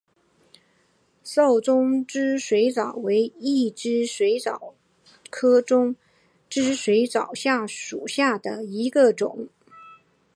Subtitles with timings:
[1.23, 4.73] 瘦中肢水蚤为异肢水蚤
[5.29, 5.95] 科中
[6.49, 9.47] 肢水蚤属下的一个种。